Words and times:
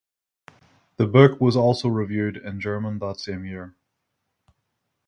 The 0.97 1.05
book 1.05 1.39
was 1.39 1.55
also 1.55 1.87
reviewed 1.87 2.35
in 2.35 2.59
German 2.59 2.97
that 2.97 3.19
same 3.19 3.45
year. 3.45 3.75